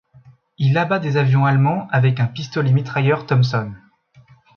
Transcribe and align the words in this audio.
Il 0.57 0.79
abat 0.79 0.97
des 0.97 1.17
avions 1.17 1.45
allemands 1.45 1.87
avec 1.91 2.19
un 2.19 2.25
pistolet 2.25 2.71
mitrailleur 2.71 3.27
Thompson. 3.27 3.71